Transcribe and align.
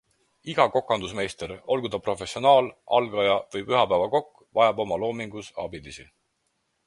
Iga 0.51 0.63
kokandusmeister, 0.75 1.51
olgu 1.75 1.91
ta 1.95 1.99
professionaal, 2.07 2.69
algaja 2.99 3.35
või 3.55 3.65
pühapäevakokk, 3.69 4.33
vajab 4.61 4.83
oma 4.87 4.97
loomingus 5.05 5.51
abilisi. 5.65 6.07